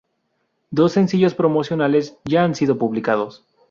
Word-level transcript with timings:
Dos 0.71 0.93
sencillos 0.93 1.35
promocionales 1.35 2.17
ya 2.25 2.43
han 2.43 2.55
sido 2.55 2.79
publicados. 2.79 3.45